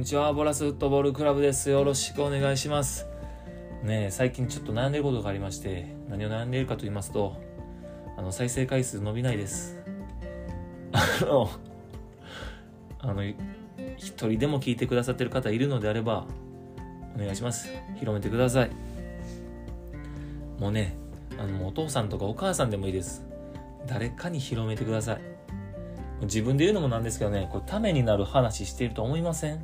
[0.00, 0.32] にちは。
[0.32, 1.68] ボラスフットボールクラブです。
[1.68, 3.06] よろしくお願いします。
[3.82, 7.36] ね最近ちょっと悩んでることがありまして何を悩んでいるかと言いますと
[8.16, 9.78] あの再生回数伸びないです。
[10.92, 11.50] あの
[13.00, 13.36] あの一
[14.26, 16.26] 人でも聞いてくださってる方いるのであれば
[17.14, 17.68] お願いします。
[17.98, 18.70] 広めてください。
[20.58, 20.96] もうね
[21.38, 23.26] あのお父さんとかお母さんでもいいです。
[23.86, 25.20] 誰かに広めてください。
[26.22, 29.62] 自分で言うのもなんですけどねこれためになる話していると思いません？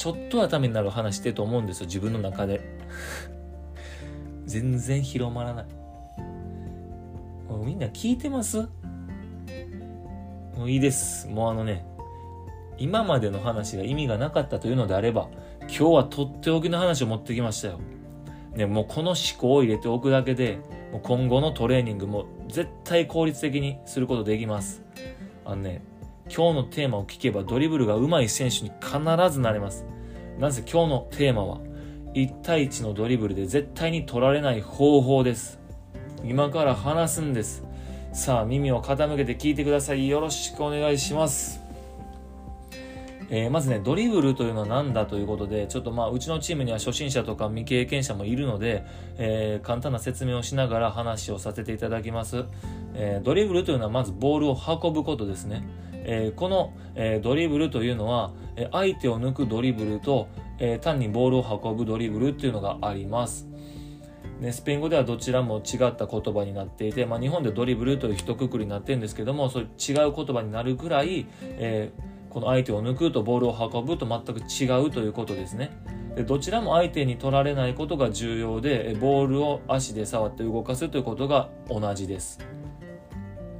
[0.00, 2.62] ちょっとはためになる話してと思うんですよ自分の中で。
[4.46, 5.66] 全然広まらない。
[7.46, 8.60] もうみんな聞いてます？
[10.56, 11.28] もういいです。
[11.28, 11.84] もうあのね
[12.78, 15.28] 今までの話が意味がなかったというのであれば
[15.64, 17.78] 今日はとっておきの話を持ってきましたよ。
[18.54, 20.60] ね、もうこの思考を入れておくだけで
[20.92, 24.82] もう今後のトレーニングも絶対効率的にすることできます。
[25.44, 25.82] あのね
[26.34, 28.98] 今日のテーマを聞けばドリブルが上手い選手に必
[29.32, 29.84] ずなれます。
[30.38, 31.58] なぜ今日のテーマは
[32.14, 35.58] 1対1のドリブルで絶対に取られない方法です。
[36.24, 37.64] 今から話すんです。
[38.12, 40.08] さあ耳を傾けて聞いてください。
[40.08, 41.60] よろしくお願いします。
[43.32, 48.84] えー、まずね、ドリブルというのは何だということで、ちょっとまあ、うちのチームには初心者とか未経験者もいるので、
[49.18, 52.44] えー、簡単な説明をしながら話をさせていただきます。
[52.94, 55.62] えー、ドリブルというのはまずボールを運ぶことですね。
[56.12, 63.48] えこの、えドリブルというのは、え相手を抜くドリブルと、え単にボールを運ぶドリブルっていうのがあります。
[64.40, 75.70] ね、スペイン語ではどちらも違った言葉になっていて、まあ、日本でドリブルという一括りになってるんですけどもそういう違う言葉になるぐらい、えーこの相手を抜くとボールを運ぶと全く違うということですね。
[76.14, 82.38] でどちらも相手に取られないことが重要でボールを足で触って動かすということが同じです。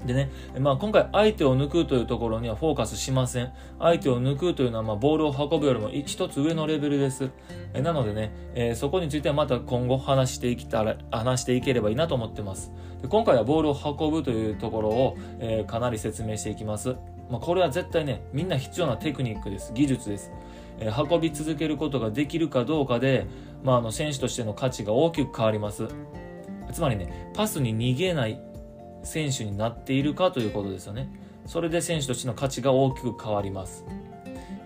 [0.06, 3.52] でね、まあ、今回相手を抜くというところにはフォーカスしません。
[3.78, 7.30] 相手を抜くというのはまあボールを運ぶよりも一つ上のレベルです。
[7.74, 12.72] えなのでね、えー、そこについてはまた今後話していきたら、話していければいいなと思ってます。
[13.02, 16.96] で今回はボールを運ぶというところを、えー、かなり説明していきます。
[17.30, 19.72] まあ、これは絶対ね、みんな必要なテクニックです。
[19.74, 20.32] 技術です。
[20.78, 23.26] えー、運び続けることができるかどうかで、
[23.62, 25.88] まあ、あの選手としての価値が大きく変わります。
[26.72, 28.40] つまりね、パスに逃げない
[29.02, 31.08] 選手になっているかということですよね。
[31.46, 33.84] それで選手としての価値が大きく変わります。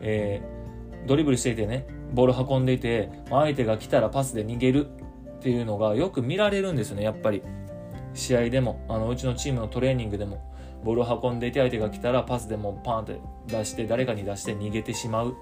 [0.01, 7.43] えー、ドリブルしていてね、ボール運んでいて、相手が来たらパスで逃げるっていうのがよく見られるんですよね、やっぱり。
[8.13, 10.55] 試合でも、あのうちのチームのトレーニングでも。
[10.85, 15.35] ボールを運んでいて相手が来たらパスでもパンって出して誰かに出して逃げてしまう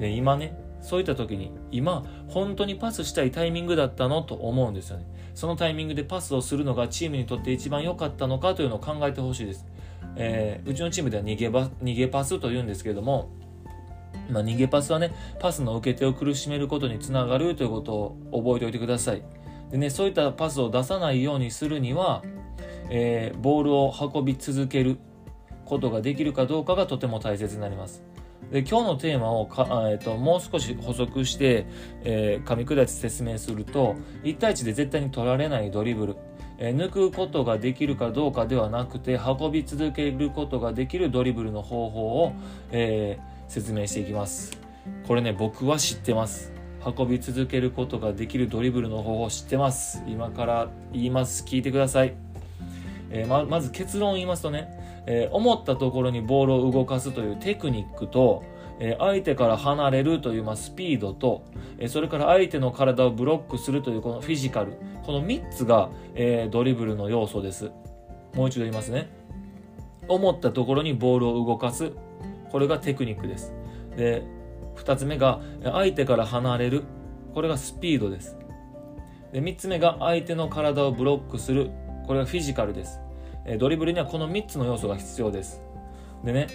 [0.00, 5.04] で今ねそういった時に今本当にパスしたいタイミングだったのと思うんですよね
[5.40, 9.64] そのタイミングでパスをするのがチームにとって一番良かったのかというのを考えてほしいです、
[10.16, 13.30] えー、うちのチームでは逃げば逃げパスというんですけれども
[14.30, 19.22] まあ、逃げパスはねパスの受け手を苦しめることにつながるということを覚えておいてください
[19.70, 22.22] でねそういったパスを出さないようにするには
[22.90, 24.98] えー、ボールを運び続ける
[25.64, 28.02] ことができるかどうかがとても大切になります。
[28.50, 31.66] で今日のテーマをか、えーと、もう少し補足して、
[32.02, 33.94] えー、噛み砕いて説明すると
[34.24, 36.16] 1対1で絶対に取られないドリブル、
[36.58, 42.32] えー、抜くことができるかどうかではなくて運び続けることができるドリブルの方法を、
[42.72, 44.58] えー、説明していきます。
[45.06, 46.52] これね僕は知ってます。
[46.84, 50.02] 運び続けることができるドリブルの方法知ってます。
[50.08, 51.44] 今から言います。
[51.44, 52.14] 聞いてください。
[53.10, 58.44] えー、ままず結論を言いますとね、えー、思ったところにボールを動かすというテクニックと、
[58.78, 61.44] えー、相手から離れるという、まあ、スピードと、
[61.78, 64.72] えそれから相手の体をブロックするというこのフィジカル。
[65.02, 67.70] この3つが、えドリブルの要素です。
[68.34, 69.08] もう一度言いますね。
[70.08, 71.92] 思ったところにボールを動かす。
[72.50, 73.52] これがテクニックです。
[73.96, 74.24] で
[74.76, 76.84] 2つ目が相手から離れる。
[77.34, 78.36] これがスピードです。
[79.32, 81.70] で3つ目が相手の体をブロックする。
[82.06, 83.00] これがフィジカルです。
[83.44, 85.62] えドリブルにはこの3つの要素が必要です。
[86.24, 86.46] でね、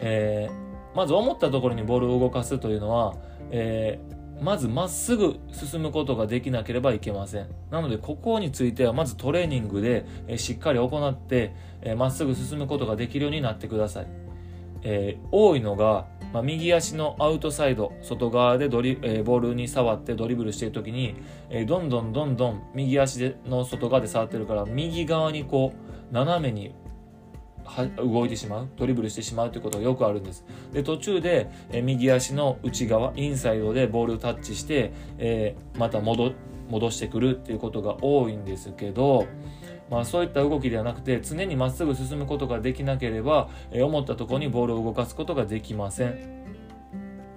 [0.00, 3.14] えー、まず思ったところにボールを動かすというのは、
[3.50, 7.48] えー、まずまっすぐ進むことができなければいけません。
[7.70, 14.06] なので、ここについてはまずトレーニングで、えしっかり行って、えまっすぐ進むことができるようになってください。
[14.82, 21.14] え、多いのが、まあ、右足のアウトサイド外側でドリ、えー、ボールに触ってドリブルしている時に、
[21.48, 26.74] えー、どんどんどんどん右足での外側で触ってるから右側にこう斜めに
[27.96, 36.32] 動いてしまうドリブルしてしまうということがよくあるんですで途中で、え右足の内側インサイドでボールをタッチして、えまた戻
[36.68, 39.26] 戻してくるっていうことが多いんですけど
[39.90, 46.34] まあ、そういった動きではなくて常にまっすぐ進むことができなければ、えー、思ったところにボールを動かすことができません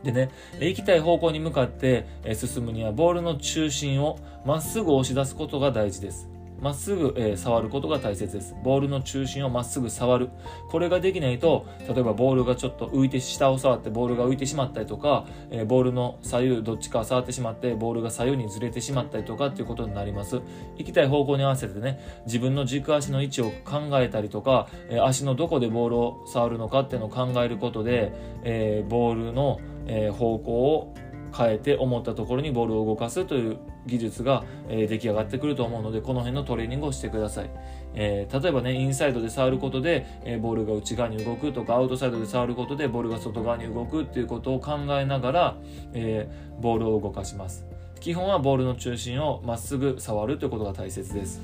[0.04, 0.30] でね、
[0.62, 6.30] 行きたい方向に向かって進むにはボールの中心をまっすぐ押し出すことが大事です。
[6.60, 8.56] まっすぐ、えー、触ることが大切です。
[8.64, 10.30] ボールの中心をまっすぐ触る。
[10.70, 20.42] これができないと、例えばボールがちょっと浮いて、下を触ってボールが浮いてしまったりとか、えー、ボールの左右どっちか触ってしまって、ボールが左右にずれてしまったりとかっていうことになります。
[20.78, 28.12] 行きたい方向に合わせてね、自分の軸足の位置を考えたりとか、えー、足のどこでボールを触るのかっていうのを考えることで、
[28.44, 29.60] えボールの、
[29.90, 30.94] え方向を
[31.38, 37.50] 変えて思ったところにボールを動かすという技術が、えー、出来上がってくると思うのでこの辺のトレーニングをしてください、
[37.94, 45.58] えー、例えばねインサイドで触ることで、えー、ボールが内側に動くとかアウトサイドで触ることでボールが外側に動くっていうことを考えながら、
[45.94, 46.30] え
[46.60, 47.66] ボールを動かします。
[48.00, 51.42] 基本はボールの中心をまっすぐ触るということが大切です。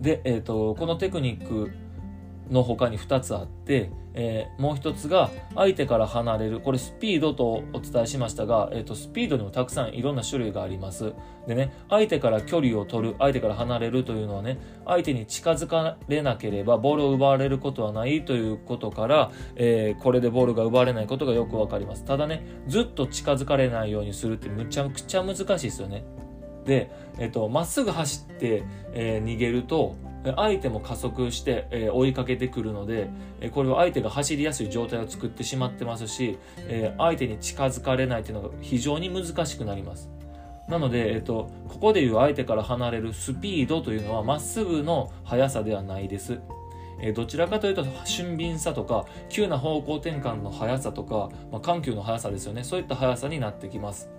[0.00, 1.70] で、えーとこのテクニック
[2.50, 6.60] の他に2つあって、えー、もう1つが相手から離れる。
[6.60, 11.12] これスピードとお伝えしましたが、えーと、スピードにもたくさんいろんな種類があります。
[11.46, 22.04] でね相手から距離を取る相手から離れるというのはね相手に近づかれなければボールを奪われることはないということから、えー、これでボールが奪われないことがよくわかります。
[22.04, 26.04] ただねずっと近づかれないようにするってむちゃくちゃ難しいですよね。
[26.68, 28.62] で、えっ、と、まっすぐ走って、
[28.92, 29.96] えー、逃げると
[30.36, 33.08] 相手も加速して、えー、追いかけてくるので、
[33.40, 40.10] えー、これは相手が走りやすい状態を作ってしまってますし、えー、相手に近づかれないというのが非常に難しくなります。
[40.68, 46.38] なので、えっと、ここでいう相手から離れるスピードというのはまっすぐの速さではないです。
[47.00, 54.10] えどちらかというと俊敏さとか急な方向転換の速さとか、まあ、緩急の速さですよねそういった速さになってきます。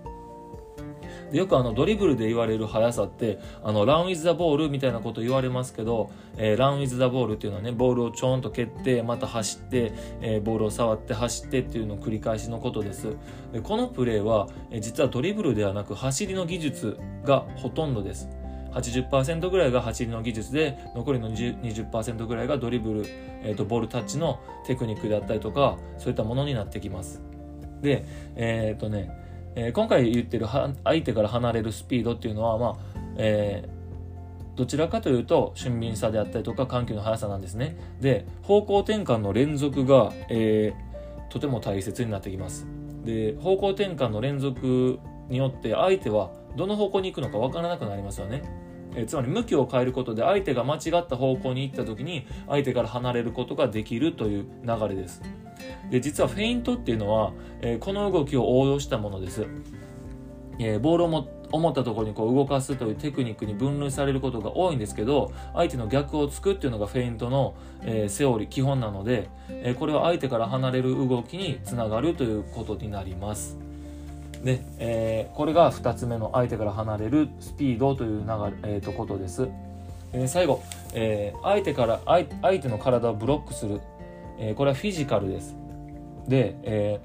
[1.31, 13.15] でよくあのドリブルで言われる速さってあのランウィズ・ザ・ボールみたいなこと言われますけど、えー、ランウィズ・ザ・ボールっていうのはねボールをちょんと蹴ってまた走って、えー、ボールを触って走ってっていうのを繰り返しのことです。
[13.53, 18.29] でこのプレーは、えー、実はドリブルではなく走りの技術がほとんどです。
[18.73, 23.03] 80%ぐらいが走りの技術で残りの20%ぐらいがドリブル、
[23.41, 27.21] えーと、ボールタッチのテクニックであったりとかそういったものになってきます。
[27.81, 28.05] で
[28.35, 30.47] えっ、ー、とねえー、今回言ってる
[30.83, 32.77] 相手から離れるスピードっていうのは、まあ
[33.17, 37.77] えー、どちらかというと俊敏さであったりとか緩急の速さなんですね。
[38.01, 42.67] で方向転換の連続が、えー、とても大切になってきます。
[43.05, 44.99] で方向転換の連続
[45.29, 48.43] によって相手はどの方向に行くのか分からなくなりますよね。
[48.95, 55.21] えつまり向きを変えることで相手が間違った方向に行った時に相手から離れることができるという流れです。
[55.89, 59.45] で実はフェイントっていうのは、えー、この動きを応用したものです、
[60.59, 73.57] えー、ボールをも思ったところにこう動かすというテクニックに分類されることが多いんですけど相手の逆をつくっていうのがフェイントの、えー、セオリー基本なので、えこれは相手から離れる動きにつながるということになります。
[74.43, 78.27] で、えこれが2つ目の相手から離れるスピードという流
[78.67, 79.49] れ、えー、とことです、
[80.13, 80.61] え最後、
[80.93, 82.25] え相手から相
[82.59, 83.81] 手の体をブロックする、
[84.39, 85.55] えこれはフィジカルです。
[86.27, 86.99] で、え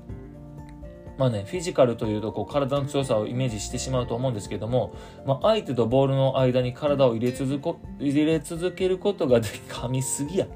[1.17, 4.95] ー、まあね、フィジカルというとこう体の強さをイメージしてしまうと思うんですけども、
[5.27, 10.47] まあ、相手とボールの間に体を入れ続こ入れ続けることがで噛みすぎや。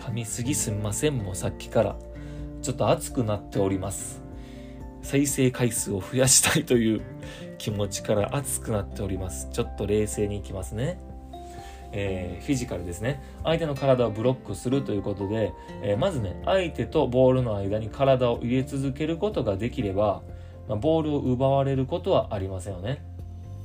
[0.00, 1.96] 噛みすぎすみませんもうさっきから。
[2.62, 4.22] ちょっと熱くなっております。
[5.02, 7.02] 再生回数を増やしたいという
[7.56, 9.48] 気持ちから熱くなっております。
[9.52, 11.00] ちょっと冷静にいきますね。
[11.92, 13.22] えー、フィジカルですね。
[13.44, 15.52] 相手の体をブロックするということで、
[15.82, 20.22] えー、まずね相手とボールの間に体を入れ続けることができれば、
[20.68, 23.02] まあ、ボールを奪われることはありませんよね。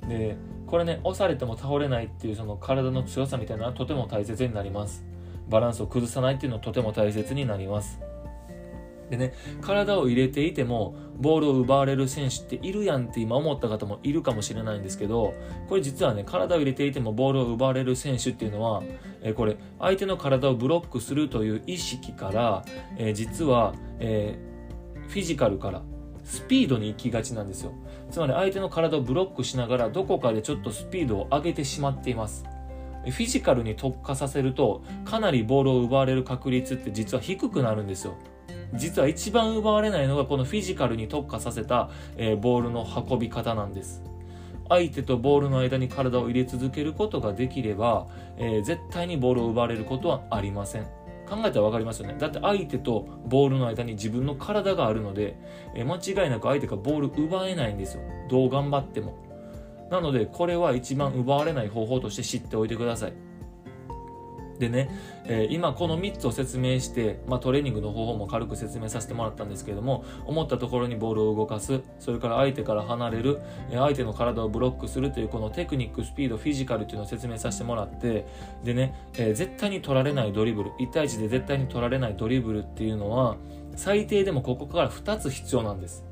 [0.07, 0.37] で
[0.67, 5.05] これね押されても倒れないっていうその体の強さみたいなのはとても大切になります。
[5.49, 7.99] バランスを崩さないっていうのはとても大切になります。
[9.13, 15.35] でね、体を入れていても、ボールを奪われる選手っているやんって今思った方もいるかもしれないんですけど、
[15.69, 18.81] これ実はね、体を入れていてもボールを奪われる選手っていうのは、
[19.21, 22.65] え、これ、相手の体をブロックするという意識から、
[22.97, 24.39] え、実は、え、
[25.07, 25.83] フィジカルから、
[26.23, 27.73] スピードに行きがちなんですよ。
[28.09, 32.45] つまり相手の体をブロックしながらどこかでちょっとスピードを上げてしまっています。
[33.03, 38.15] フィジカルに特化させるとかなりボールを奪われる確率って実は低くなるんですよ。
[38.73, 44.03] 実は一番奪われないのがこのフィジカルに特化させた、えー、ボールの運び方なんです。
[44.69, 50.83] 相手とボールの間に体を入れ続けることができれば、えー、絶対にボールを奪われることはありません。
[51.29, 52.15] 考えたら分かりますよね。
[52.17, 55.37] だって相手とボールの間に自分の体があるので、
[55.75, 58.03] えー、間違いなく相手がボール奪えないんですよ。
[58.29, 59.15] どう頑張っても。
[59.91, 63.13] なので、これは一番奪われない方法として知っておいてください。
[64.63, 64.89] でね、
[65.25, 78.25] えー、今この3つを説明して、まあ、トレーニングの方法も軽く説明させてもらったんですけれども思ったところにボールを動かすそれから相手から離れる、えー、相手の体をブロックするというこのテクニックスピードフィジカルというのを説明させてもらって
[78.63, 83.35] でね、えー、絶対に取られないドリブル1対1で絶対に取られないドリブルっていうのは
[83.75, 86.05] 最低でもここから2つ必要なんです。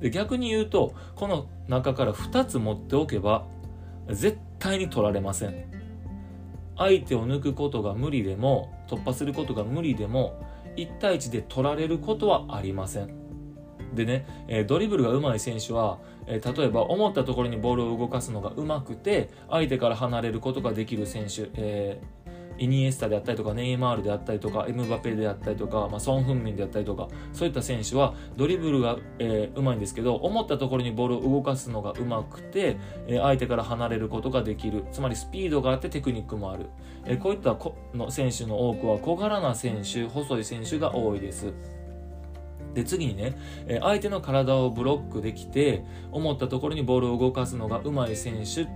[0.00, 3.46] で逆に言うとこの中から2つ持っておけば
[4.08, 5.75] 絶対に取られません。
[6.76, 10.40] 相手を抜くことが無理でも突破することが無理でも
[10.76, 13.26] 1対1で取られることはありません。
[13.94, 22.00] でね、えドリブルが上手い選手は、え例えば思ったところにボールを動かすのが上手くて相手から離れることができる選手、え
[22.58, 36.66] イニエスタであったりとかネイマールであったりとかエムバペであったりとか、まあ、ソン・フンミンであったりとかそういった選手はドリブルが、えー、うまいんですけど思ったところにボールを動かすのがうまくて、えー、相手から離れることができるつまりスピードがあってテクニックもある、
[37.04, 41.52] えー、こういったこの選手の多くは小柄な選手細い選手が多いです。
[42.74, 43.34] で次にね、
[43.68, 45.82] え相手の体をブロックできて
[46.12, 48.68] 思ったところにボールを動かすのがうまい選手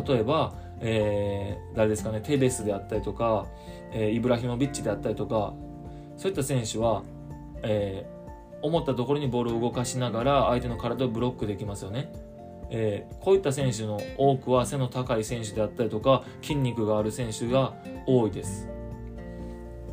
[0.00, 3.46] 例えばえー、誰ですかねテベスであったりとか、
[3.92, 5.54] えー、イブラヒモビッチであったりとか
[6.16, 7.02] そういった選手は、
[7.62, 12.12] えー、思ったところにボールを動かしながら相手の体をブロックできますよね。
[12.72, 17.74] えー、こういった選手の多くは背の高い選手であったりとか筋肉がある選手が
[18.06, 18.68] 多いです。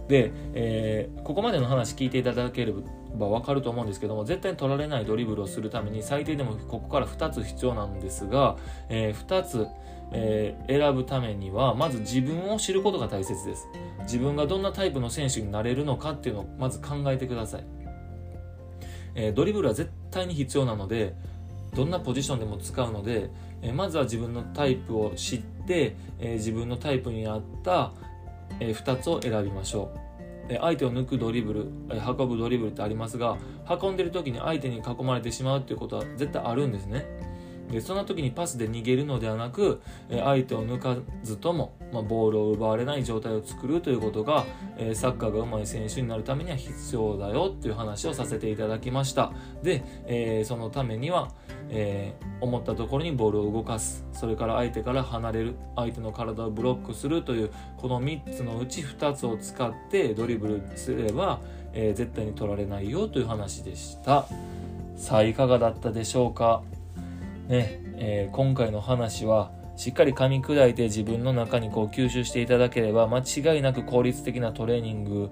[0.08, 2.74] で、えー、ここまでの話聞いていただけれ
[3.14, 8.58] ば分かると思うんですけども絶対に取られないドリブルをするために最低でもここから2つ必要なんですが、
[8.90, 9.68] えー、2つ
[10.12, 13.68] えー、選ぶためにはまず自分を知ることが大切です。
[14.04, 17.64] 自分がどんなタイプの選手になれるのかっていうのをまず考えてください、
[19.16, 21.14] えー、ドリブルは絶対に必要なので
[21.76, 23.30] どんなポジションでも使うので、
[23.62, 27.92] えー、まずは自分のタイプを知って、え自分のタイプに合った、
[28.62, 30.08] え2つを選びましょう。
[30.60, 33.38] 相手を抜くドリブル、運ぶドリブルってありますが
[33.70, 37.06] 運んでる時に相手に囲まれてしまうっていうことは絶対あるんですね。
[37.72, 44.46] でそんな時にパスで逃げるのではなく相手を抜かずとも、ま、ボールを奪われない状態を作るということが
[44.94, 49.32] サッカーが上手い選手になるためには必要だよっていう話をさせていただきました。
[49.64, 51.32] で、え、そのためには、
[51.70, 54.06] え、思ったところにボールを動かす。
[54.14, 55.56] それから相手から離れる。
[55.76, 61.42] 相手の体をブロックするというこの3つのうち2つを使ってドリブルすれば、
[61.74, 64.26] え、絶対に取られないよという話でした。
[64.96, 66.64] さあいかがだったでしょうか？
[67.48, 75.30] ね、えー、今回の話はしっかり噛み砕いて自分の中にこう吸収していただければ間違いなく効率的なトレーニング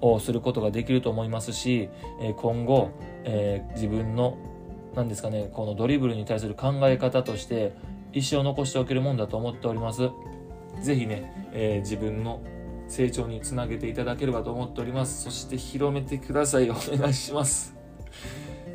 [0.00, 1.88] をすることができると思いますし、
[2.20, 2.90] え今後、
[3.24, 4.36] えー、自分の
[4.94, 7.72] 何ですかねこのドリブルに対する考え方として
[8.12, 10.10] 一生残しておけるもんだと思っております。
[10.82, 12.42] 是非ね、えー、自分の
[12.88, 15.22] 成長につなげていただければと思っております。
[15.22, 16.68] そして広めてください。
[16.70, 17.83] お願いします。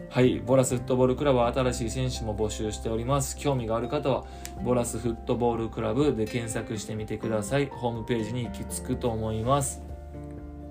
[0.09, 3.37] はい、ボラスフットボールクラブは新しい選手も募集しております。
[3.37, 4.25] 興味がある方は、
[4.65, 7.67] ボラスフットボールクラブで検索してみてください。
[7.67, 9.83] ホームページに行き着くと思います。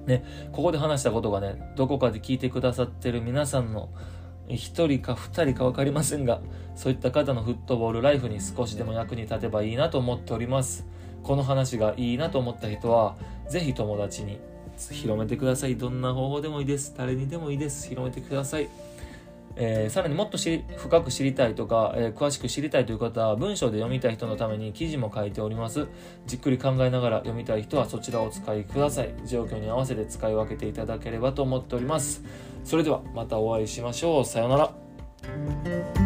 [0.07, 3.90] ね、ここで話したことがね、どこかで聞いてくださってる皆さんの
[4.49, 4.57] 1
[4.88, 6.40] 人か2人か分かりませんが、
[6.75, 10.85] そういった方のフットボールライフに少しでも役に立てばいいなと思っております。
[11.23, 13.14] この話がいいなと思った人は、
[13.49, 14.40] ぜひ友達に
[14.90, 15.76] 広めてください。
[15.76, 16.92] どんな方法でもいいです。
[16.99, 17.88] 誰にでもいいです。
[17.88, 18.68] 広めてください。
[19.60, 25.88] えー、さらにもっと深く知りたいとか、えー、詳しく知りたいという方は文章で読みたい人のために記事も書いております。
[26.26, 29.12] じっくり考えながら読みたい人はそちらをお使いください。
[29.26, 32.22] 状況に合わせて使い分けていただければと思っております。
[32.62, 34.24] それではまたお会いしましょう。
[34.24, 35.97] さようなら。